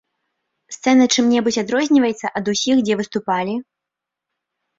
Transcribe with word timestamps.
Сцэна 0.75 1.03
чым-небудзь 1.15 1.59
адрозніваецца 1.63 2.27
ад 2.41 2.45
усіх, 2.55 2.77
дзе 2.89 2.93
выступалі? 3.03 3.55